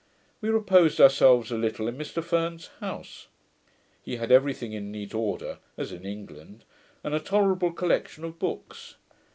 We 0.41 0.49
reposed 0.49 0.99
ourselves 0.99 1.51
a 1.51 1.57
little 1.59 1.87
in 1.87 1.95
Mr 1.95 2.23
Ferne's 2.23 2.71
house. 2.79 3.27
He 4.01 4.15
had 4.15 4.31
every 4.31 4.51
thing 4.55 4.73
in 4.73 4.91
neat 4.91 5.13
order 5.13 5.59
as 5.77 5.91
in 5.91 6.07
England; 6.07 6.65
and 7.03 7.13
a 7.13 7.19
tolerable 7.19 7.71
collection 7.71 8.23
of 8.23 8.39
books. 8.39 8.95